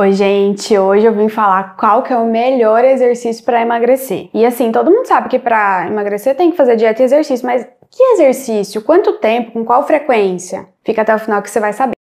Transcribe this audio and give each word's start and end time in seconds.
Oi, 0.00 0.12
gente, 0.12 0.78
hoje 0.78 1.06
eu 1.06 1.12
vim 1.12 1.28
falar 1.28 1.74
qual 1.76 2.04
que 2.04 2.12
é 2.12 2.16
o 2.16 2.24
melhor 2.24 2.84
exercício 2.84 3.44
para 3.44 3.60
emagrecer. 3.60 4.30
E 4.32 4.46
assim, 4.46 4.70
todo 4.70 4.92
mundo 4.92 5.08
sabe 5.08 5.28
que 5.28 5.40
para 5.40 5.88
emagrecer 5.88 6.36
tem 6.36 6.52
que 6.52 6.56
fazer 6.56 6.76
dieta 6.76 7.02
e 7.02 7.04
exercício, 7.04 7.44
mas 7.44 7.66
que 7.90 8.00
exercício? 8.12 8.80
Quanto 8.80 9.14
tempo? 9.14 9.50
Com 9.50 9.64
qual 9.64 9.84
frequência? 9.84 10.68
Fica 10.84 11.02
até 11.02 11.12
o 11.12 11.18
final 11.18 11.42
que 11.42 11.50
você 11.50 11.58
vai 11.58 11.72
saber. 11.72 11.97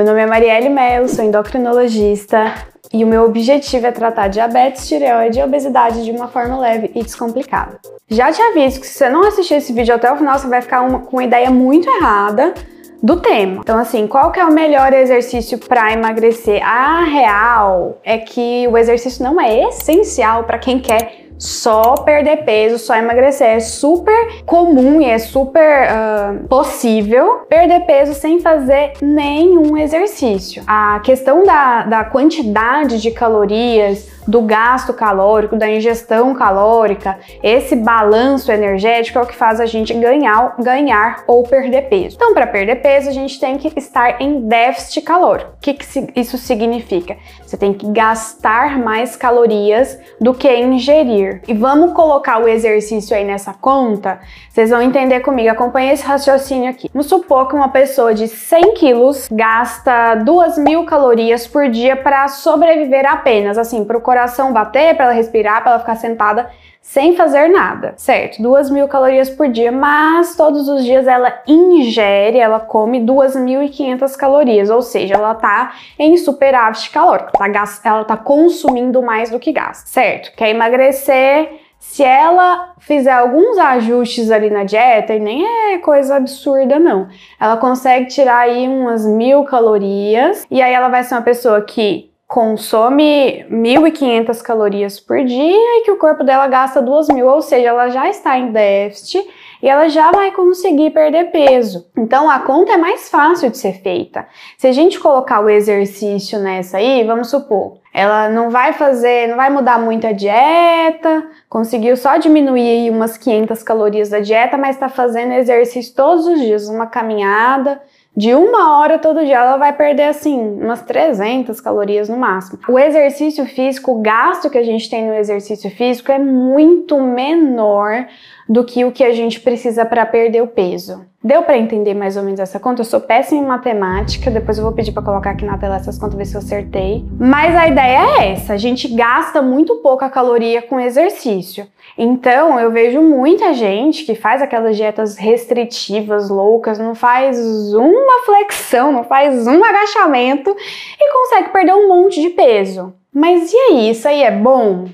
Meu 0.00 0.06
nome 0.06 0.22
é 0.22 0.26
Marielle 0.26 0.70
Mello, 0.70 1.06
sou 1.10 1.22
endocrinologista 1.22 2.54
e 2.90 3.04
o 3.04 3.06
meu 3.06 3.22
objetivo 3.22 3.86
é 3.86 3.92
tratar 3.92 4.28
diabetes, 4.28 4.88
tireoide 4.88 5.38
e 5.38 5.42
obesidade 5.42 6.02
de 6.02 6.10
uma 6.10 6.26
forma 6.26 6.58
leve 6.58 6.90
e 6.94 7.02
descomplicada. 7.02 7.78
Já 8.08 8.32
te 8.32 8.40
aviso 8.40 8.80
que 8.80 8.86
se 8.86 8.94
você 8.94 9.10
não 9.10 9.28
assistir 9.28 9.56
esse 9.56 9.74
vídeo 9.74 9.94
até 9.94 10.10
o 10.10 10.16
final, 10.16 10.38
você 10.38 10.48
vai 10.48 10.62
ficar 10.62 10.80
uma, 10.80 11.00
com 11.00 11.18
uma 11.18 11.24
ideia 11.24 11.50
muito 11.50 11.86
errada 11.86 12.54
do 13.02 13.20
tema. 13.20 13.60
Então, 13.62 13.78
assim, 13.78 14.06
qual 14.06 14.32
que 14.32 14.40
é 14.40 14.44
o 14.46 14.50
melhor 14.50 14.90
exercício 14.94 15.58
para 15.58 15.92
emagrecer? 15.92 16.66
A 16.66 17.04
real 17.04 17.98
é 18.02 18.16
que 18.16 18.66
o 18.68 18.78
exercício 18.78 19.22
não 19.22 19.38
é 19.38 19.68
essencial 19.68 20.44
para 20.44 20.58
quem 20.58 20.80
quer 20.80 21.19
só 21.40 21.94
perder 21.94 22.44
peso, 22.44 22.78
só 22.78 22.94
emagrecer. 22.94 23.48
É 23.48 23.60
super 23.60 24.42
comum 24.44 25.00
e 25.00 25.06
é 25.06 25.18
super 25.18 25.88
uh, 25.88 26.46
possível 26.46 27.46
perder 27.48 27.80
peso 27.86 28.12
sem 28.12 28.40
fazer 28.40 28.92
nenhum 29.00 29.76
exercício. 29.76 30.62
A 30.66 31.00
questão 31.00 31.42
da, 31.42 31.84
da 31.84 32.04
quantidade 32.04 33.00
de 33.00 33.10
calorias 33.10 34.20
do 34.26 34.42
gasto 34.42 34.92
calórico, 34.92 35.56
da 35.56 35.68
ingestão 35.68 36.34
calórica, 36.34 37.18
esse 37.42 37.74
balanço 37.74 38.52
energético 38.52 39.18
é 39.18 39.22
o 39.22 39.26
que 39.26 39.34
faz 39.34 39.60
a 39.60 39.66
gente 39.66 39.92
ganhar, 39.94 40.54
ganhar 40.58 41.24
ou 41.26 41.42
perder 41.42 41.88
peso. 41.88 42.16
Então, 42.16 42.32
para 42.32 42.46
perder 42.46 42.76
peso, 42.76 43.08
a 43.08 43.12
gente 43.12 43.40
tem 43.40 43.58
que 43.58 43.72
estar 43.76 44.20
em 44.20 44.46
déficit 44.46 45.02
calórico. 45.02 45.50
O 45.56 45.60
que, 45.60 45.74
que 45.74 46.12
isso 46.20 46.38
significa? 46.38 47.16
Você 47.44 47.56
tem 47.56 47.72
que 47.72 47.90
gastar 47.90 48.78
mais 48.78 49.16
calorias 49.16 49.98
do 50.20 50.32
que 50.32 50.54
ingerir. 50.54 51.29
E 51.46 51.54
vamos 51.54 51.92
colocar 51.92 52.42
o 52.42 52.48
exercício 52.48 53.16
aí 53.16 53.24
nessa 53.24 53.52
conta? 53.52 54.20
Vocês 54.48 54.70
vão 54.70 54.82
entender 54.82 55.20
comigo. 55.20 55.50
Acompanhe 55.50 55.92
esse 55.92 56.04
raciocínio 56.04 56.70
aqui. 56.70 56.90
Vamos 56.92 57.08
supor 57.08 57.48
que 57.48 57.54
uma 57.54 57.68
pessoa 57.68 58.14
de 58.14 58.26
100 58.26 58.74
quilos 58.74 59.28
gasta 59.30 60.14
2 60.16 60.58
mil 60.58 60.84
calorias 60.84 61.46
por 61.46 61.68
dia 61.68 61.96
para 61.96 62.28
sobreviver 62.28 63.06
apenas, 63.06 63.58
assim, 63.58 63.84
para 63.84 63.96
o 63.96 64.00
coração 64.00 64.52
bater, 64.52 64.94
para 64.96 65.06
ela 65.06 65.14
respirar, 65.14 65.62
para 65.62 65.72
ela 65.72 65.80
ficar 65.80 65.96
sentada 65.96 66.50
sem 66.80 67.14
fazer 67.14 67.48
nada, 67.48 67.94
certo? 67.96 68.42
2 68.42 68.70
mil 68.70 68.88
calorias 68.88 69.30
por 69.30 69.48
dia, 69.48 69.70
mas 69.70 70.34
todos 70.34 70.68
os 70.68 70.84
dias 70.84 71.06
ela 71.06 71.40
ingere, 71.46 72.38
ela 72.38 72.58
come 72.58 73.00
2.500 73.00 74.16
calorias, 74.16 74.70
ou 74.70 74.82
seja, 74.82 75.14
ela 75.14 75.34
tá 75.34 75.74
em 75.98 76.16
superávit 76.16 76.90
calórico, 76.90 77.32
tá, 77.32 77.46
ela 77.84 78.04
tá 78.04 78.16
consumindo 78.16 79.02
mais 79.02 79.30
do 79.30 79.38
que 79.38 79.52
gasta, 79.52 79.86
certo? 79.86 80.34
Quer 80.34 80.48
emagrecer? 80.50 81.60
Se 81.78 82.02
ela 82.04 82.74
fizer 82.78 83.12
alguns 83.12 83.56
ajustes 83.56 84.30
ali 84.30 84.50
na 84.50 84.64
dieta, 84.64 85.14
e 85.14 85.18
nem 85.18 85.46
é 85.72 85.78
coisa 85.78 86.16
absurda 86.16 86.78
não, 86.78 87.08
ela 87.40 87.56
consegue 87.56 88.06
tirar 88.06 88.40
aí 88.40 88.68
umas 88.68 89.06
mil 89.06 89.44
calorias, 89.44 90.46
e 90.50 90.60
aí 90.60 90.74
ela 90.74 90.88
vai 90.88 91.04
ser 91.04 91.14
uma 91.14 91.22
pessoa 91.22 91.62
que 91.62 92.09
consome 92.30 93.44
1.500 93.50 94.40
calorias 94.40 95.00
por 95.00 95.24
dia 95.24 95.80
e 95.80 95.82
que 95.84 95.90
o 95.90 95.98
corpo 95.98 96.22
dela 96.22 96.46
gasta 96.46 96.80
2.000, 96.80 97.24
ou 97.26 97.42
seja, 97.42 97.70
ela 97.70 97.88
já 97.88 98.08
está 98.08 98.38
em 98.38 98.52
déficit 98.52 99.28
e 99.60 99.68
ela 99.68 99.88
já 99.88 100.12
vai 100.12 100.30
conseguir 100.30 100.90
perder 100.90 101.32
peso. 101.32 101.90
Então 101.98 102.30
a 102.30 102.38
conta 102.38 102.74
é 102.74 102.76
mais 102.76 103.08
fácil 103.10 103.50
de 103.50 103.58
ser 103.58 103.82
feita. 103.82 104.28
Se 104.56 104.68
a 104.68 104.72
gente 104.72 105.00
colocar 105.00 105.40
o 105.40 105.50
exercício 105.50 106.38
nessa 106.38 106.76
aí, 106.76 107.02
vamos 107.02 107.28
supor, 107.30 107.78
ela 107.92 108.28
não 108.28 108.48
vai 108.48 108.74
fazer, 108.74 109.26
não 109.26 109.34
vai 109.34 109.50
mudar 109.50 109.80
muito 109.80 110.06
a 110.06 110.12
dieta, 110.12 111.26
conseguiu 111.48 111.96
só 111.96 112.16
diminuir 112.16 112.90
umas 112.90 113.18
500 113.18 113.60
calorias 113.64 114.08
da 114.08 114.20
dieta, 114.20 114.56
mas 114.56 114.76
está 114.76 114.88
fazendo 114.88 115.32
exercício 115.32 115.96
todos 115.96 116.28
os 116.28 116.38
dias, 116.38 116.68
uma 116.68 116.86
caminhada 116.86 117.82
de 118.16 118.34
uma 118.34 118.78
hora 118.78 118.98
todo 118.98 119.24
dia, 119.24 119.36
ela 119.36 119.56
vai 119.56 119.72
perder 119.72 120.04
assim 120.04 120.36
umas 120.36 120.82
300 120.82 121.60
calorias 121.60 122.08
no 122.08 122.16
máximo. 122.16 122.58
O 122.68 122.78
exercício 122.78 123.46
físico, 123.46 123.92
o 123.92 124.02
gasto 124.02 124.50
que 124.50 124.58
a 124.58 124.64
gente 124.64 124.90
tem 124.90 125.06
no 125.06 125.14
exercício 125.14 125.70
físico 125.70 126.10
é 126.10 126.18
muito 126.18 127.00
menor 127.00 128.06
do 128.50 128.64
que 128.64 128.84
o 128.84 128.90
que 128.90 129.04
a 129.04 129.12
gente 129.12 129.38
precisa 129.38 129.84
para 129.86 130.04
perder 130.04 130.42
o 130.42 130.46
peso. 130.48 131.06
Deu 131.22 131.44
para 131.44 131.56
entender 131.56 131.94
mais 131.94 132.16
ou 132.16 132.24
menos 132.24 132.40
essa 132.40 132.58
conta? 132.58 132.80
Eu 132.80 132.84
sou 132.84 133.00
péssima 133.00 133.40
em 133.40 133.46
matemática, 133.46 134.28
depois 134.28 134.58
eu 134.58 134.64
vou 134.64 134.72
pedir 134.72 134.90
para 134.90 135.04
colocar 135.04 135.30
aqui 135.30 135.44
na 135.44 135.56
tela 135.56 135.76
essas 135.76 135.96
contas 135.96 136.16
ver 136.16 136.24
se 136.24 136.34
eu 136.34 136.40
acertei. 136.40 137.04
Mas 137.16 137.54
a 137.54 137.68
ideia 137.68 138.00
é 138.18 138.32
essa, 138.32 138.54
a 138.54 138.56
gente 138.56 138.88
gasta 138.88 139.40
muito 139.40 139.76
pouca 139.76 140.10
caloria 140.10 140.60
com 140.62 140.80
exercício. 140.80 141.64
Então, 141.96 142.58
eu 142.58 142.72
vejo 142.72 143.00
muita 143.00 143.54
gente 143.54 144.04
que 144.04 144.16
faz 144.16 144.42
aquelas 144.42 144.76
dietas 144.76 145.16
restritivas, 145.16 146.28
loucas, 146.28 146.76
não 146.76 146.96
faz 146.96 147.38
uma 147.72 148.24
flexão, 148.24 148.90
não 148.90 149.04
faz 149.04 149.46
um 149.46 149.62
agachamento 149.62 150.50
e 150.98 151.12
consegue 151.12 151.50
perder 151.50 151.74
um 151.74 151.86
monte 151.86 152.20
de 152.20 152.30
peso. 152.30 152.92
Mas 153.14 153.52
e 153.52 153.56
aí, 153.56 153.90
isso 153.90 154.08
aí 154.08 154.24
é 154.24 154.32
bom? 154.32 154.88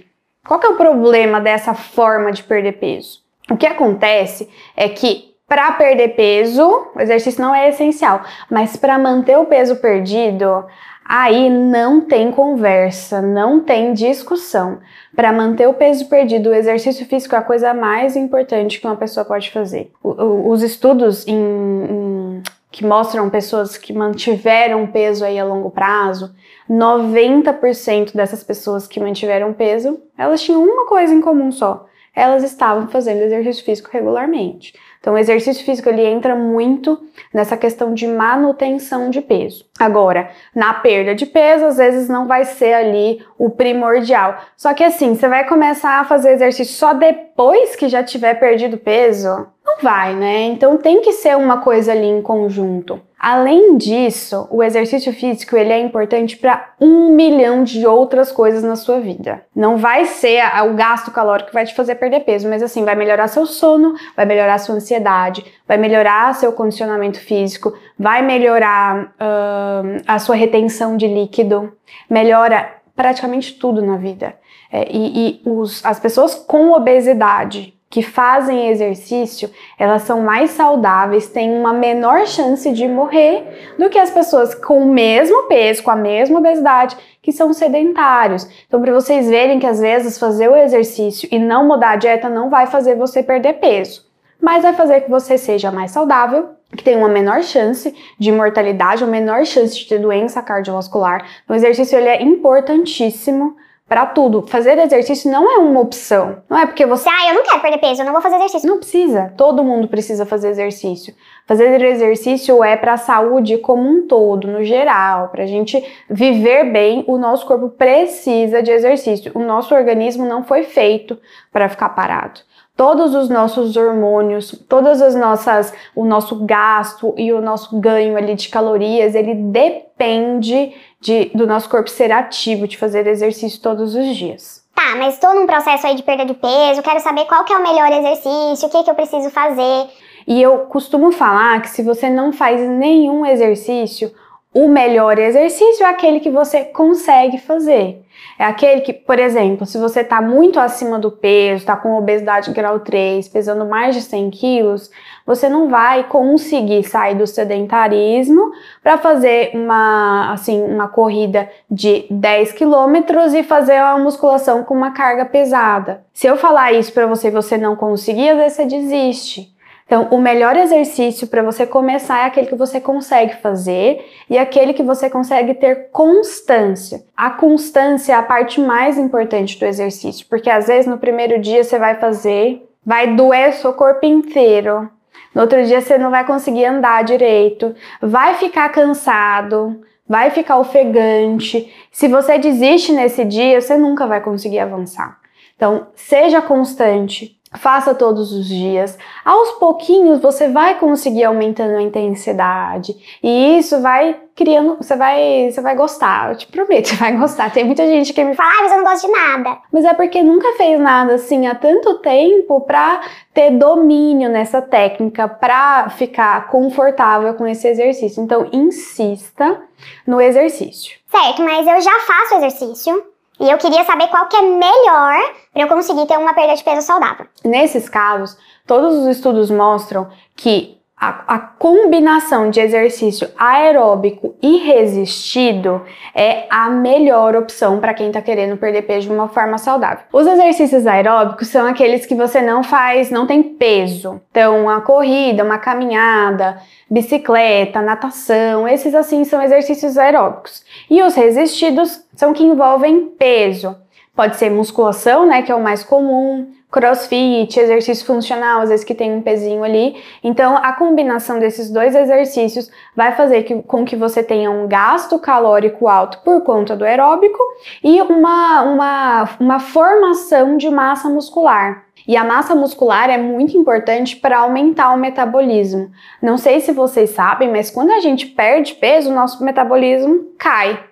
Qual 0.47 0.61
que 0.61 0.67
é 0.67 0.71
o 0.71 0.77
problema 0.77 1.41
dessa 1.41 1.73
forma 1.73 2.31
de 2.31 2.43
perder 2.43 2.73
peso? 2.73 3.25
O 3.51 3.57
que 3.57 3.67
acontece 3.67 4.49
é 4.77 4.89
que 4.89 5.37
para 5.49 5.71
perder 5.73 6.17
peso, 6.17 6.89
o 6.95 7.01
exercício 7.01 7.41
não 7.41 7.55
é 7.55 7.69
essencial, 7.69 8.23
mas 8.51 8.77
para 8.77 8.99
manter 8.99 9.39
o 9.39 9.45
peso 9.45 9.77
perdido, 9.77 10.65
aí 11.05 11.49
não 11.49 12.01
tem 12.01 12.33
conversa, 12.33 13.23
não 13.23 13.61
tem 13.61 13.93
discussão. 13.93 14.81
Para 15.15 15.33
manter 15.33 15.69
o 15.69 15.75
peso 15.75 16.09
perdido, 16.09 16.51
o 16.51 16.55
exercício 16.55 17.07
físico 17.07 17.37
é 17.37 17.39
a 17.39 17.43
coisa 17.43 17.73
mais 17.73 18.17
importante 18.17 18.81
que 18.81 18.87
uma 18.89 18.97
pessoa 18.97 19.25
pode 19.25 19.53
fazer. 19.53 19.93
os 20.03 20.65
estudos 20.65 21.25
em, 21.29 21.37
em, 21.37 22.43
que 22.73 22.85
mostram 22.85 23.31
pessoas 23.31 23.79
que 23.79 23.93
mantiveram 23.93 24.85
peso 24.89 25.25
aí 25.25 25.39
a 25.39 25.45
longo 25.45 25.71
prazo, 25.71 26.35
90% 26.69 28.17
dessas 28.17 28.43
pessoas 28.43 28.89
que 28.89 28.99
mantiveram 28.99 29.53
peso, 29.53 30.01
elas 30.19 30.43
tinham 30.43 30.65
uma 30.65 30.87
coisa 30.87 31.15
em 31.15 31.21
comum 31.21 31.53
só 31.53 31.87
elas 32.17 32.43
estavam 32.43 32.89
fazendo 32.89 33.21
exercício 33.21 33.63
físico 33.63 33.91
regularmente. 33.93 34.73
Então, 34.99 35.13
o 35.13 35.19
exercício 35.19 35.65
físico 35.65 35.89
ele 35.89 36.05
entra 36.05 36.35
muito 36.35 36.99
nessa 37.33 37.57
questão 37.57 37.93
de 37.95 38.07
manutenção 38.09 39.11
de 39.11 39.21
peso. 39.21 39.67
Agora, 39.79 40.31
na 40.55 40.73
perda 40.75 41.15
de 41.15 41.27
peso, 41.27 41.67
às 41.67 41.77
vezes 41.77 42.09
não 42.09 42.27
vai 42.27 42.45
ser 42.45 42.73
ali 42.73 43.23
o 43.39 43.51
primordial. 43.51 44.41
Só 44.57 44.73
que 44.73 44.83
assim, 44.83 45.15
você 45.15 45.29
vai 45.29 45.47
começar 45.47 46.01
a 46.01 46.05
fazer 46.05 46.33
exercício 46.33 46.75
só 46.75 46.95
depois 46.95 47.77
que 47.77 47.89
já 47.89 48.03
tiver 48.03 48.35
perdido 48.35 48.79
peso? 48.79 49.47
Não 49.67 49.83
vai, 49.83 50.15
né? 50.15 50.43
Então 50.45 50.79
tem 50.79 51.01
que 51.01 51.13
ser 51.13 51.37
uma 51.37 51.59
coisa 51.59 51.91
ali 51.91 52.07
em 52.07 52.23
conjunto. 52.23 53.01
Além 53.19 53.77
disso, 53.77 54.47
o 54.51 54.63
exercício 54.63 55.13
físico 55.13 55.57
ele 55.57 55.73
é 55.73 55.81
importante 55.81 56.37
para 56.37 56.75
um 56.81 57.11
milhão 57.11 57.65
de 57.65 57.85
outras 57.85 58.31
coisas 58.31 58.63
na 58.63 58.77
sua 58.77 59.01
vida. 59.01 59.43
Não 59.55 59.77
vai 59.77 60.05
ser 60.05 60.43
o 60.65 60.75
gasto 60.75 61.11
calórico 61.11 61.49
que 61.49 61.55
vai 61.55 61.65
te 61.65 61.75
fazer 61.75 61.97
perder 61.97 62.21
peso, 62.21 62.49
mas 62.49 62.63
assim 62.63 62.85
vai 62.85 62.95
melhorar 62.95 63.27
seu 63.27 63.45
sono, 63.45 63.95
vai 64.15 64.25
melhorar 64.25 64.59
sua 64.59 64.77
ansiedade, 64.77 65.45
vai 65.67 65.79
melhorar 65.79 66.35
seu 66.35 66.53
condicionamento 66.53 67.19
físico, 67.19 67.75
vai 67.99 68.23
melhorar 68.23 69.07
uh, 69.15 70.03
a 70.07 70.19
sua 70.19 70.37
retenção 70.37 70.97
de 70.97 71.09
líquido, 71.09 71.73
melhora 72.09 72.77
praticamente 72.95 73.55
tudo 73.55 73.83
na 73.83 73.97
vida. 73.97 74.37
É, 74.71 74.87
e, 74.91 75.41
e 75.45 75.49
os, 75.49 75.85
as 75.85 75.99
pessoas 75.99 76.35
com 76.35 76.73
obesidade 76.73 77.76
que 77.89 78.03
fazem 78.03 78.69
exercício, 78.69 79.51
elas 79.79 80.03
são 80.03 80.21
mais 80.21 80.51
saudáveis, 80.51 81.29
têm 81.29 81.57
uma 81.57 81.73
menor 81.73 82.27
chance 82.27 82.71
de 82.73 82.87
morrer 82.89 83.75
do 83.79 83.89
que 83.89 83.99
as 83.99 84.11
pessoas 84.11 84.55
com 84.55 84.83
o 84.83 84.93
mesmo 84.93 85.45
peso, 85.45 85.83
com 85.83 85.91
a 85.91 85.97
mesma 85.97 86.39
obesidade, 86.39 86.97
que 87.23 87.33
são 87.33 87.53
sedentários. 87.53 88.49
Então, 88.67 88.81
para 88.81 88.93
vocês 88.93 89.29
verem 89.29 89.59
que 89.59 89.67
às 89.67 89.81
vezes 89.81 90.19
fazer 90.19 90.49
o 90.49 90.57
exercício 90.57 91.29
e 91.31 91.39
não 91.39 91.67
mudar 91.67 91.91
a 91.91 91.97
dieta 91.97 92.29
não 92.29 92.51
vai 92.51 92.67
fazer 92.67 92.97
você 92.97 93.23
perder 93.23 93.55
peso, 93.55 94.05
mas 94.41 94.65
vai 94.65 94.73
fazer 94.73 95.03
que 95.03 95.11
você 95.11 95.39
seja 95.39 95.71
mais 95.71 95.93
saudável, 95.93 96.51
que 96.77 96.83
tenha 96.83 96.99
uma 96.99 97.09
menor 97.09 97.43
chance 97.43 97.95
de 98.19 98.33
mortalidade, 98.33 99.05
uma 99.05 99.11
menor 99.11 99.47
chance 99.47 99.79
de 99.79 99.87
ter 99.87 100.01
doença 100.01 100.43
cardiovascular. 100.43 101.25
Então, 101.45 101.55
o 101.55 101.59
exercício 101.59 101.97
ele 101.97 102.09
é 102.09 102.23
importantíssimo 102.23 103.57
para 103.89 104.07
tudo. 104.07 104.47
Fazer 104.47 104.77
exercício 104.79 105.31
não 105.31 105.51
é 105.51 105.59
uma 105.59 105.81
opção. 105.81 106.43
Não 106.51 106.59
é 106.59 106.67
porque 106.67 106.85
você, 106.85 107.09
ah, 107.09 107.29
eu 107.29 107.35
não 107.35 107.45
quero 107.45 107.61
perder 107.61 107.79
peso, 107.79 108.03
eu 108.03 108.07
não 108.07 108.13
vou 108.13 108.21
fazer 108.21 108.37
exercício. 108.37 108.69
Não 108.69 108.79
precisa. 108.79 109.33
Todo 109.37 109.63
mundo 109.63 109.89
precisa 109.89 110.27
fazer 110.27 110.49
exercício. 110.49 111.15
Fazer 111.47 111.81
exercício 111.81 112.63
é 112.65 112.77
para 112.77 112.95
a 112.95 112.99
saúde 112.99 113.59
como 113.59 113.89
um 113.89 114.07
todo, 114.07 114.49
no 114.49 114.65
geral, 114.65 115.29
para 115.29 115.45
a 115.45 115.47
gente 115.47 115.83
viver 116.11 116.65
bem. 116.73 117.05
O 117.07 117.17
nosso 117.17 117.47
corpo 117.47 117.69
precisa 117.69 118.63
de 118.63 118.71
exercício. 118.71 119.31
O 119.35 119.41
nosso 119.41 119.75
organismo 119.75 120.27
não 120.27 120.43
foi 120.43 120.65
feito 120.65 121.19
para 121.53 121.69
ficar 121.69 121.91
parado 121.91 122.41
todos 122.77 123.15
os 123.15 123.31
nossos 123.31 123.75
hormônios, 123.77 124.53
todas 124.69 125.01
as 125.01 125.15
nossas, 125.15 125.73
o 125.95 126.05
nosso 126.05 126.45
gasto 126.45 127.15
e 127.17 127.33
o 127.33 127.41
nosso 127.41 127.81
ganho 127.81 128.17
ali 128.17 128.35
de 128.35 128.51
calorias, 128.51 129.15
ele 129.15 129.35
depende 129.35 130.75
de, 131.01 131.27
do 131.35 131.47
nosso 131.47 131.69
corpo 131.69 131.91
ser 131.91 132.13
ativo, 132.13 132.67
de 132.67 132.79
fazer 132.79 133.07
exercício 133.07 133.61
todos 133.61 133.95
os 133.95 134.17
dias. 134.17 134.65
Tá, 134.75 134.95
mas 134.97 135.15
estou 135.15 135.35
num 135.35 135.47
processo 135.47 135.87
aí 135.87 135.95
de 135.95 136.03
perda 136.03 136.25
de 136.25 136.35
peso, 136.35 136.83
quero 136.83 137.01
saber 137.01 137.25
qual 137.25 137.45
que 137.45 137.53
é 137.53 137.57
o 137.57 137.63
melhor 137.63 137.91
exercício, 137.91 138.69
o 138.69 138.71
que, 138.71 138.83
que 138.83 138.91
eu 138.91 138.95
preciso 138.95 139.31
fazer. 139.31 139.87
E 140.27 140.43
eu 140.43 140.59
costumo 140.67 141.13
falar 141.13 141.63
que 141.63 141.71
se 141.71 141.83
você 141.83 142.11
não 142.11 142.33
faz 142.33 142.61
nenhum 142.61 143.25
exercício, 143.25 144.13
o 144.57 144.69
melhor 144.69 145.19
exercício 145.19 145.85
é 145.85 145.91
aquele 145.91 146.19
que 146.19 146.31
você 146.31 146.65
consegue 146.65 147.37
fazer. 147.37 148.03
É 148.39 148.45
aquele 148.45 148.81
que, 148.81 148.95
por 148.95 149.19
exemplo, 149.19 149.67
se 149.67 149.77
você 149.77 150.01
está 150.01 150.23
muito 150.23 150.59
acima 150.59 150.99
do 150.99 151.11
peso, 151.11 151.61
está 151.61 151.77
com 151.77 151.95
obesidade 151.95 152.51
grau 152.53 152.81
3, 152.81 153.29
pesando 153.29 153.67
mais 153.67 153.95
de 153.95 154.01
100 154.01 154.31
quilos, 154.31 154.91
você 155.27 155.47
não 155.51 155.69
vai 155.69 156.05
conseguir 156.05 156.85
sair 156.85 157.15
do 157.15 157.27
sedentarismo 157.27 158.51
para 158.83 158.97
fazer 158.97 159.51
uma, 159.53 160.33
assim, 160.33 160.63
uma 160.63 160.89
corrida 160.89 161.51
de 161.71 162.07
10 162.11 162.53
quilômetros 162.53 163.35
e 163.35 163.43
fazer 163.43 163.79
uma 163.79 163.99
musculação 163.99 164.65
com 164.65 164.73
uma 164.73 164.93
carga 164.93 165.27
pesada. 165.27 166.03
Se 166.15 166.27
eu 166.27 166.39
falar 166.39 166.73
isso 166.73 166.95
para 166.95 167.07
você 167.07 167.29
e 167.29 167.31
você 167.31 167.59
não 167.59 167.77
conseguir, 167.77 168.31
às 168.31 168.39
vezes 168.39 168.57
você 168.57 168.65
desiste. 168.65 169.55
Então, 169.87 170.09
o 170.11 170.19
melhor 170.19 170.57
exercício 170.57 171.29
para 171.29 171.45
você 171.45 171.65
começar 171.65 172.25
é 172.25 172.27
aquele 172.27 172.49
que 172.49 172.57
você 172.57 172.81
consegue 172.81 173.37
fazer 173.37 174.05
e 174.29 174.37
aquele 174.37 174.73
que 174.73 174.83
você 174.83 175.09
consegue 175.09 175.55
ter 175.55 175.91
constância. 175.93 177.05
A 177.17 177.31
constância 177.31 178.13
é 178.13 178.17
a 178.17 178.23
parte 178.23 178.61
mais 178.61 178.99
importante 178.99 179.57
do 179.59 179.65
exercício, 179.65 180.27
porque 180.29 180.51
às 180.51 180.67
vezes 180.67 180.87
no 180.87 180.99
primeiro 180.99 181.41
dia 181.41 181.63
você 181.63 181.79
vai 181.79 181.95
fazer, 182.01 182.69
vai 182.85 183.15
doer 183.15 183.53
seu 183.55 183.73
corpo 183.73 184.05
inteiro. 184.05 184.91
No 185.33 185.43
outro 185.43 185.65
dia 185.65 185.81
você 185.81 185.97
não 185.97 186.11
vai 186.11 186.27
conseguir 186.27 186.65
andar 186.65 187.05
direito, 187.05 187.73
vai 188.03 188.35
ficar 188.35 188.69
cansado, 188.71 189.83
vai 190.09 190.31
ficar 190.31 190.59
ofegante. 190.59 191.73
Se 191.93 192.09
você 192.09 192.39
desiste 192.39 192.91
nesse 192.91 193.25
dia, 193.25 193.61
você 193.61 193.77
nunca 193.77 194.05
vai 194.05 194.21
conseguir 194.21 194.59
avançar. 194.59 195.21
Então, 195.55 195.87
seja 195.95 196.43
constante, 196.43 197.36
Faça 197.55 197.95
todos 197.95 198.33
os 198.33 198.47
dias. 198.47 198.99
Aos 199.25 199.53
pouquinhos 199.53 200.21
você 200.21 200.49
vai 200.49 200.79
conseguir 200.79 201.25
aumentando 201.25 201.77
a 201.77 201.83
intensidade 201.83 202.97
e 203.23 203.59
isso 203.59 203.81
vai 203.81 204.21
criando, 204.35 204.77
você 204.77 204.97
vai, 204.97 205.51
você 205.51 205.61
vai 205.61 205.77
gostar, 205.77 206.31
eu 206.31 206.37
te 206.37 206.47
prometo, 206.49 206.89
você 206.91 206.97
vai 206.97 207.17
gostar. 207.17 207.53
Tem 207.53 207.65
muita 207.65 207.87
gente 207.87 208.13
que 208.13 208.25
me 208.25 208.35
fala, 208.35 208.51
ah, 208.51 208.63
mas 208.63 208.73
eu 208.73 208.79
não 208.79 208.85
gosto 208.85 209.07
de 209.07 209.13
nada. 209.13 209.59
Mas 209.73 209.85
é 209.85 209.95
porque 209.95 210.23
nunca 210.23 210.55
fez 210.57 210.81
nada 210.81 211.15
assim 211.15 211.47
há 211.47 211.55
tanto 211.55 211.99
tempo 212.01 212.61
para 212.63 213.01
ter 213.33 213.53
domínio 213.53 214.29
nessa 214.29 214.61
técnica, 214.61 215.29
para 215.29 215.89
ficar 215.91 216.49
confortável 216.49 217.33
com 217.35 217.47
esse 217.47 217.69
exercício. 217.69 218.23
Então 218.23 218.49
insista 218.53 219.63
no 220.05 220.21
exercício. 220.21 220.99
Certo, 221.09 221.43
mas 221.43 221.67
eu 221.67 221.81
já 221.81 221.99
faço 222.01 222.35
exercício 222.35 223.16
e 223.39 223.51
eu 223.51 223.59
queria 223.59 223.85
saber 223.85 224.09
qual 224.09 224.27
que 224.29 224.37
é 224.37 224.43
melhor 224.43 225.35
para 225.53 225.63
eu 225.63 225.69
conseguir 225.69 226.07
ter 226.07 226.19
uma 226.19 226.35
perda 226.35 226.55
de 226.55 226.65
peso 226.65 226.87
saudável. 226.87 227.27
Nesses 227.45 227.89
casos, 227.89 228.37
todos 228.67 228.95
os 228.97 229.07
estudos 229.07 229.51
mostram 229.51 230.09
que 230.35 230.79
a, 230.99 231.35
a, 231.35 231.39
combinação 231.39 232.49
de 232.49 232.59
exercício 232.59 233.29
aeróbico 233.39 234.35
e 234.43 234.57
resistido 234.57 235.83
é 236.15 236.47
a 236.49 236.71
melhor 236.71 237.37
opção 237.37 237.81
para 237.81 237.93
quem 237.93 238.07
está 238.07 238.23
querendo 238.23 238.57
perder 238.57 238.83
peso 238.83 239.09
de 239.09 239.13
uma 239.13 239.29
forma 239.29 239.59
saudável. 239.59 240.05
Os 240.11 240.27
exercícios 240.27 240.87
aeróbicos 240.87 241.49
são 241.49 241.67
aqueles 241.67 242.07
que 242.07 242.15
você 242.15 242.41
não 242.41 242.63
faz, 242.63 243.11
não 243.11 243.27
tem 243.27 243.43
peso. 243.43 244.23
Então, 244.31 244.63
uma 244.63 244.81
corrida, 244.81 245.45
uma 245.45 245.59
caminhada, 245.59 246.63
bicicleta, 246.91 247.83
natação, 247.83 248.67
esses 248.67 248.95
assim 248.95 249.23
são 249.25 249.43
exercícios 249.43 249.99
aeróbicos. 249.99 250.65
E 250.89 251.03
os 251.03 251.15
resistidos 251.15 252.07
são 252.15 252.33
que 252.33 252.43
envolvem 252.43 253.11
peso. 253.19 253.77
Pode 254.15 254.37
ser 254.37 254.51
musculação, 254.51 255.27
né, 255.27 255.43
que 255.43 255.53
é 255.53 255.55
o 255.55 255.63
mais 255.63 255.85
comum, 255.85 256.56
crossfit, 256.71 257.59
exercício 257.59 258.05
funcional, 258.05 258.61
às 258.61 258.69
vezes 258.69 258.85
que 258.85 258.95
tem 258.95 259.13
um 259.13 259.23
pezinho 259.23 259.63
ali. 259.63 259.97
Então, 260.23 260.57
a 260.57 260.73
combinação 260.73 261.39
desses 261.39 261.71
dois 261.71 261.95
exercícios 261.95 262.71
vai 262.95 263.15
fazer 263.15 263.45
que, 263.45 263.63
com 263.63 263.85
que 263.85 263.97
você 263.97 264.23
tenha 264.23 264.51
um 264.51 264.67
gasto 264.67 265.19
calórico 265.19 265.89
alto 265.89 266.19
por 266.25 266.43
conta 266.43 266.77
do 266.77 266.85
aeróbico 266.85 267.39
e 267.83 268.01
uma, 268.03 268.63
uma, 268.63 269.29
uma 269.41 269.61
formação 269.61 270.57
de 270.57 270.69
massa 270.69 271.09
muscular. 271.09 271.85
E 272.07 272.17
a 272.17 272.23
massa 272.23 272.55
muscular 272.55 273.11
é 273.11 273.19
muito 273.19 273.57
importante 273.57 274.17
para 274.17 274.39
aumentar 274.39 274.93
o 274.95 274.99
metabolismo. 274.99 275.91
Não 276.23 276.37
sei 276.39 276.61
se 276.61 276.73
vocês 276.73 277.11
sabem, 277.11 277.51
mas 277.51 277.71
quando 277.71 277.91
a 277.91 278.01
gente 278.01 278.27
perde 278.27 278.75
peso, 278.75 279.11
o 279.11 279.15
nosso 279.15 279.45
metabolismo 279.45 280.29
cai 280.39 280.85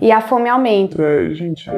e 0.00 0.12
a 0.12 0.20
fome 0.20 0.48
aumenta. 0.48 1.02
É, 1.02 1.30
gente, 1.30 1.68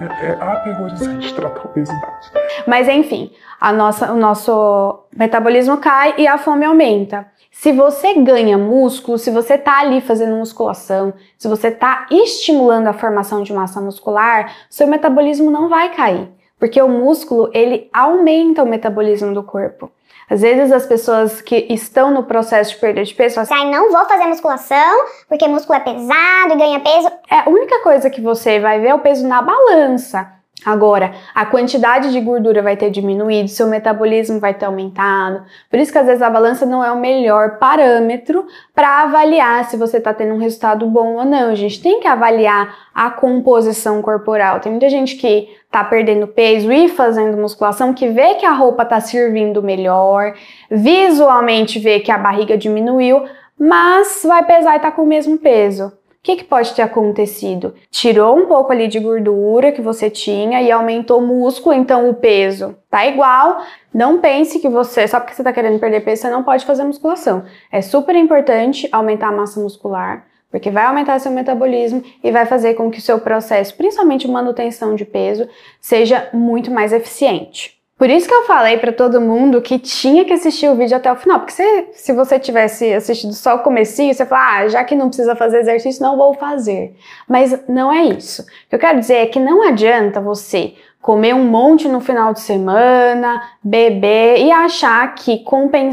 é, 0.00 0.26
é 0.26 0.30
aterrorizante 0.32 1.34
tratar 1.34 1.60
a 1.60 1.64
obesidade. 1.64 2.30
Mas 2.66 2.88
enfim, 2.88 3.30
a 3.60 3.72
nossa, 3.72 4.12
o 4.12 4.16
nosso 4.16 5.04
metabolismo 5.16 5.76
cai 5.78 6.14
e 6.18 6.26
a 6.26 6.38
fome 6.38 6.64
aumenta. 6.64 7.26
Se 7.50 7.70
você 7.70 8.14
ganha 8.14 8.58
músculo, 8.58 9.16
se 9.16 9.30
você 9.30 9.56
tá 9.56 9.78
ali 9.78 10.00
fazendo 10.00 10.36
musculação, 10.36 11.14
se 11.38 11.46
você 11.46 11.70
tá 11.70 12.06
estimulando 12.10 12.88
a 12.88 12.92
formação 12.92 13.42
de 13.42 13.52
massa 13.52 13.80
muscular, 13.80 14.52
seu 14.68 14.88
metabolismo 14.88 15.50
não 15.50 15.68
vai 15.68 15.94
cair, 15.94 16.28
porque 16.64 16.80
o 16.80 16.88
músculo 16.88 17.50
ele 17.52 17.90
aumenta 17.92 18.62
o 18.62 18.66
metabolismo 18.66 19.34
do 19.34 19.42
corpo. 19.42 19.92
Às 20.30 20.40
vezes 20.40 20.72
as 20.72 20.86
pessoas 20.86 21.42
que 21.42 21.66
estão 21.68 22.10
no 22.10 22.22
processo 22.22 22.70
de 22.70 22.76
perda 22.78 23.04
de 23.04 23.14
peso 23.14 23.34
falam 23.34 23.64
assim, 23.64 23.70
não 23.70 23.92
vou 23.92 24.02
fazer 24.06 24.24
musculação 24.24 25.04
porque 25.28 25.46
músculo 25.46 25.76
é 25.76 25.80
pesado 25.80 26.54
e 26.54 26.56
ganha 26.56 26.80
peso. 26.80 27.08
É, 27.30 27.40
a 27.40 27.50
única 27.50 27.82
coisa 27.82 28.08
que 28.08 28.18
você 28.18 28.58
vai 28.60 28.80
ver 28.80 28.88
é 28.88 28.94
o 28.94 28.98
peso 28.98 29.28
na 29.28 29.42
balança. 29.42 30.26
Agora, 30.64 31.12
a 31.34 31.44
quantidade 31.44 32.10
de 32.10 32.20
gordura 32.20 32.62
vai 32.62 32.74
ter 32.74 32.90
diminuído, 32.90 33.48
seu 33.48 33.66
metabolismo 33.66 34.40
vai 34.40 34.54
ter 34.54 34.64
aumentado. 34.64 35.44
Por 35.68 35.78
isso 35.78 35.92
que 35.92 35.98
às 35.98 36.06
vezes 36.06 36.22
a 36.22 36.30
balança 36.30 36.64
não 36.64 36.82
é 36.82 36.90
o 36.90 36.98
melhor 36.98 37.58
parâmetro 37.58 38.46
para 38.74 39.02
avaliar 39.02 39.64
se 39.66 39.76
você 39.76 39.98
está 39.98 40.14
tendo 40.14 40.32
um 40.32 40.38
resultado 40.38 40.86
bom 40.86 41.16
ou 41.16 41.24
não. 41.24 41.50
A 41.50 41.54
gente 41.54 41.82
tem 41.82 42.00
que 42.00 42.06
avaliar 42.06 42.74
a 42.94 43.10
composição 43.10 44.00
corporal. 44.00 44.58
Tem 44.58 44.72
muita 44.72 44.88
gente 44.88 45.16
que 45.16 45.50
está 45.64 45.84
perdendo 45.84 46.26
peso 46.26 46.72
e 46.72 46.88
fazendo 46.88 47.36
musculação 47.36 47.92
que 47.92 48.08
vê 48.08 48.36
que 48.36 48.46
a 48.46 48.52
roupa 48.52 48.84
está 48.84 49.00
servindo 49.00 49.62
melhor, 49.62 50.34
visualmente 50.70 51.78
vê 51.78 52.00
que 52.00 52.12
a 52.12 52.16
barriga 52.16 52.56
diminuiu, 52.56 53.24
mas 53.58 54.22
vai 54.24 54.42
pesar 54.44 54.74
e 54.74 54.76
está 54.76 54.90
com 54.90 55.02
o 55.02 55.06
mesmo 55.06 55.36
peso 55.36 55.92
que, 56.24 56.36
que 56.36 56.44
pode 56.44 56.72
ter 56.72 56.80
acontecido? 56.80 57.74
Tirou 57.90 58.34
um 58.34 58.46
pouco 58.46 58.72
ali 58.72 58.88
de 58.88 58.98
gordura 58.98 59.70
que 59.70 59.82
você 59.82 60.08
tinha 60.08 60.62
e 60.62 60.72
aumentou 60.72 61.20
o 61.20 61.26
músculo, 61.26 61.74
então 61.74 62.08
o 62.08 62.14
peso 62.14 62.74
tá 62.88 63.06
igual. 63.06 63.62
Não 63.92 64.18
pense 64.18 64.58
que 64.58 64.68
você, 64.68 65.06
só 65.06 65.20
porque 65.20 65.34
você 65.34 65.44
tá 65.44 65.52
querendo 65.52 65.78
perder 65.78 66.00
peso, 66.00 66.22
você 66.22 66.30
não 66.30 66.42
pode 66.42 66.64
fazer 66.64 66.82
musculação. 66.82 67.44
É 67.70 67.82
super 67.82 68.16
importante 68.16 68.88
aumentar 68.90 69.28
a 69.28 69.32
massa 69.32 69.60
muscular, 69.60 70.26
porque 70.50 70.70
vai 70.70 70.86
aumentar 70.86 71.18
seu 71.18 71.30
metabolismo 71.30 72.02
e 72.22 72.30
vai 72.30 72.46
fazer 72.46 72.72
com 72.72 72.90
que 72.90 73.00
o 73.00 73.02
seu 73.02 73.18
processo, 73.20 73.76
principalmente 73.76 74.26
manutenção 74.26 74.94
de 74.94 75.04
peso, 75.04 75.46
seja 75.78 76.30
muito 76.32 76.70
mais 76.70 76.94
eficiente. 76.94 77.73
Por 77.96 78.10
isso 78.10 78.26
que 78.26 78.34
eu 78.34 78.44
falei 78.44 78.76
para 78.76 78.92
todo 78.92 79.20
mundo 79.20 79.62
que 79.62 79.78
tinha 79.78 80.24
que 80.24 80.32
assistir 80.32 80.68
o 80.68 80.74
vídeo 80.74 80.96
até 80.96 81.12
o 81.12 81.16
final, 81.16 81.38
porque 81.38 81.52
se, 81.52 81.88
se 81.92 82.12
você 82.12 82.40
tivesse 82.40 82.92
assistido 82.92 83.32
só 83.32 83.54
o 83.54 83.60
comecinho, 83.60 84.12
você 84.12 84.26
fala, 84.26 84.58
ah, 84.58 84.68
já 84.68 84.82
que 84.82 84.96
não 84.96 85.06
precisa 85.06 85.36
fazer 85.36 85.60
exercício, 85.60 86.02
não 86.02 86.16
vou 86.16 86.34
fazer. 86.34 86.96
Mas 87.28 87.56
não 87.68 87.92
é 87.92 88.02
isso. 88.02 88.42
O 88.42 88.46
que 88.68 88.74
eu 88.74 88.80
quero 88.80 88.98
dizer 88.98 89.14
é 89.14 89.26
que 89.26 89.38
não 89.38 89.62
adianta 89.62 90.20
você 90.20 90.74
comer 91.00 91.34
um 91.34 91.44
monte 91.44 91.86
no 91.86 92.00
final 92.00 92.32
de 92.32 92.40
semana, 92.40 93.42
beber 93.62 94.38
e 94.38 94.50
achar 94.50 95.14
que 95.14 95.44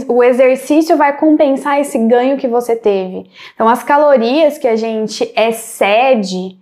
o 0.08 0.24
exercício 0.24 0.96
vai 0.96 1.18
compensar 1.18 1.82
esse 1.82 1.98
ganho 2.08 2.38
que 2.38 2.48
você 2.48 2.78
teve. 2.78 3.30
Então, 3.54 3.68
as 3.68 3.84
calorias 3.84 4.58
que 4.58 4.70
a 4.70 4.78
gente 4.78 5.30
excede 5.36 6.61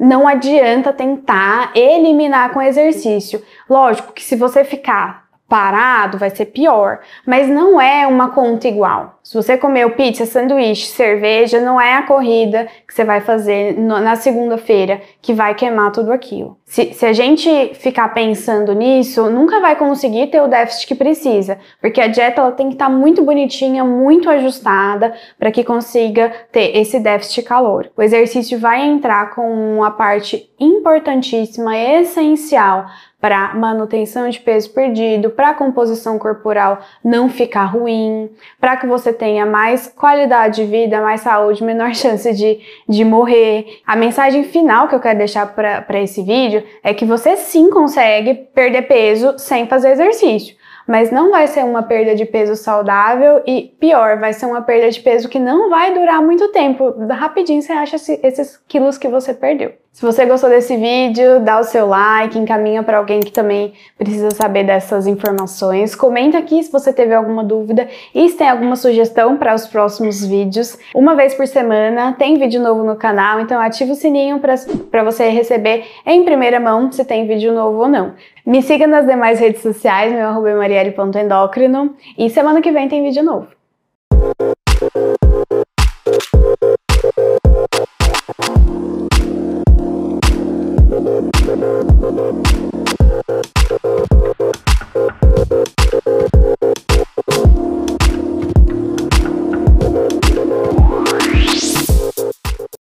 não 0.00 0.26
adianta 0.26 0.94
tentar 0.94 1.72
eliminar 1.76 2.52
com 2.52 2.62
exercício. 2.62 3.42
Lógico 3.68 4.14
que 4.14 4.24
se 4.24 4.34
você 4.34 4.64
ficar 4.64 5.29
parado 5.50 6.16
vai 6.16 6.30
ser 6.30 6.46
pior, 6.46 7.00
mas 7.26 7.48
não 7.48 7.80
é 7.80 8.06
uma 8.06 8.30
conta 8.30 8.68
igual. 8.68 9.18
Se 9.20 9.34
você 9.34 9.58
comeu 9.58 9.90
pizza, 9.90 10.24
sanduíche, 10.24 10.86
cerveja, 10.86 11.60
não 11.60 11.78
é 11.80 11.94
a 11.94 12.02
corrida 12.02 12.68
que 12.86 12.94
você 12.94 13.04
vai 13.04 13.20
fazer 13.20 13.76
na 13.76 14.14
segunda-feira 14.14 15.02
que 15.20 15.34
vai 15.34 15.54
queimar 15.54 15.90
tudo 15.90 16.12
aquilo. 16.12 16.56
Se, 16.64 16.94
se, 16.94 17.04
a 17.04 17.12
gente 17.12 17.74
ficar 17.74 18.08
pensando 18.14 18.72
nisso, 18.72 19.28
nunca 19.28 19.60
vai 19.60 19.74
conseguir 19.74 20.28
ter 20.28 20.40
o 20.40 20.46
déficit 20.46 20.86
que 20.86 20.94
precisa, 20.94 21.58
porque 21.80 22.00
a 22.00 22.06
dieta 22.06 22.40
ela 22.40 22.52
tem 22.52 22.68
que 22.68 22.74
estar 22.74 22.86
tá 22.86 22.90
muito 22.90 23.22
bonitinha, 23.24 23.84
muito 23.84 24.30
ajustada 24.30 25.12
para 25.36 25.50
que 25.50 25.64
consiga 25.64 26.32
ter 26.52 26.76
esse 26.76 27.00
déficit 27.00 27.42
calor. 27.42 27.90
O 27.96 28.02
exercício 28.02 28.58
vai 28.58 28.86
entrar 28.86 29.34
com 29.34 29.76
uma 29.76 29.90
parte 29.90 30.48
importantíssima, 30.60 31.76
essencial 31.76 32.86
para 33.20 33.54
manutenção 33.54 34.28
de 34.28 34.40
peso 34.40 34.70
perdido, 34.70 35.30
para 35.30 35.50
a 35.50 35.54
composição 35.54 36.18
corporal 36.18 36.80
não 37.04 37.28
ficar 37.28 37.64
ruim, 37.64 38.30
para 38.60 38.76
que 38.76 38.86
você 38.86 39.12
tenha 39.12 39.44
mais 39.44 39.86
qualidade 39.86 40.56
de 40.56 40.70
vida, 40.70 41.00
mais 41.00 41.20
saúde, 41.20 41.62
menor 41.62 41.92
chance 41.94 42.32
de, 42.32 42.60
de 42.88 43.04
morrer. 43.04 43.80
A 43.86 43.94
mensagem 43.94 44.44
final 44.44 44.88
que 44.88 44.94
eu 44.94 45.00
quero 45.00 45.18
deixar 45.18 45.46
para 45.54 46.00
esse 46.00 46.22
vídeo 46.22 46.62
é 46.82 46.94
que 46.94 47.04
você 47.04 47.36
sim 47.36 47.70
consegue 47.70 48.34
perder 48.34 48.82
peso 48.82 49.38
sem 49.38 49.66
fazer 49.66 49.90
exercício 49.90 50.60
mas 50.90 51.12
não 51.12 51.30
vai 51.30 51.46
ser 51.46 51.64
uma 51.64 51.84
perda 51.84 52.16
de 52.16 52.24
peso 52.24 52.56
saudável 52.56 53.40
e 53.46 53.72
pior, 53.78 54.18
vai 54.18 54.32
ser 54.32 54.46
uma 54.46 54.60
perda 54.60 54.90
de 54.90 54.98
peso 54.98 55.28
que 55.28 55.38
não 55.38 55.70
vai 55.70 55.94
durar 55.94 56.20
muito 56.20 56.48
tempo. 56.48 56.92
Rapidinho 57.08 57.62
você 57.62 57.72
acha 57.72 57.94
esses 57.94 58.56
quilos 58.66 58.98
que 58.98 59.06
você 59.06 59.32
perdeu. 59.32 59.72
Se 59.92 60.06
você 60.06 60.24
gostou 60.24 60.48
desse 60.48 60.74
vídeo, 60.78 61.40
dá 61.40 61.60
o 61.60 61.62
seu 61.62 61.86
like, 61.86 62.38
encaminha 62.38 62.82
para 62.82 62.96
alguém 62.96 63.20
que 63.20 63.30
também 63.30 63.74
precisa 63.98 64.30
saber 64.30 64.64
dessas 64.64 65.06
informações. 65.06 65.94
Comenta 65.94 66.38
aqui 66.38 66.62
se 66.62 66.72
você 66.72 66.90
teve 66.90 67.12
alguma 67.12 67.44
dúvida 67.44 67.86
e 68.14 68.26
se 68.30 68.36
tem 68.38 68.48
alguma 68.48 68.76
sugestão 68.76 69.36
para 69.36 69.54
os 69.54 69.66
próximos 69.66 70.24
vídeos. 70.24 70.78
Uma 70.94 71.14
vez 71.14 71.34
por 71.34 71.46
semana 71.46 72.14
tem 72.18 72.38
vídeo 72.38 72.62
novo 72.62 72.82
no 72.82 72.96
canal, 72.96 73.40
então 73.40 73.60
ativa 73.60 73.92
o 73.92 73.94
sininho 73.94 74.40
para 74.40 75.04
você 75.04 75.28
receber 75.28 75.84
em 76.06 76.24
primeira 76.24 76.58
mão 76.58 76.90
se 76.90 77.04
tem 77.04 77.26
vídeo 77.26 77.52
novo 77.52 77.80
ou 77.80 77.88
não. 77.88 78.14
Me 78.46 78.62
siga 78.62 78.86
nas 78.86 79.06
demais 79.06 79.38
redes 79.38 79.60
sociais, 79.60 80.10
meu 80.14 80.28
arroba 80.28 80.48
é 80.48 80.54
marielle.endócrino 80.54 81.94
e 82.16 82.30
semana 82.30 82.62
que 82.62 82.72
vem 82.72 82.88
tem 82.88 83.02
vídeo 83.02 83.22
novo. 83.22 83.59